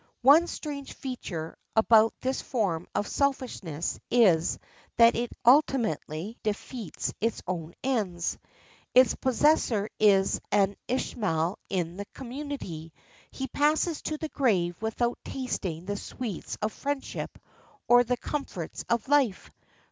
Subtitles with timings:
[0.23, 4.57] One strange feature about this form of selfishness is
[4.97, 8.39] that it ultimately defeats its own ends.
[8.95, 12.93] Its possessor is an Ishmael in the community.
[13.29, 17.37] He passes to the grave without tasting the sweets of friendship
[17.87, 19.51] or the comforts of life.